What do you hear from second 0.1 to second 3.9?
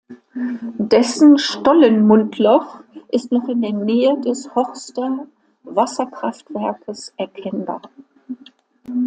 Dessen Stollenmundloch ist noch in der